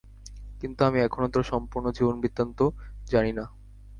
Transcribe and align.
কিন্তু 0.61 0.81
আমি 0.83 0.99
এখনও 1.01 1.33
তোর 1.33 1.43
সম্পূর্ণ 1.43 1.85
জীবন-বৃত্তান্ত 1.91 2.59
জানি 3.07 3.31
না। 3.31 3.45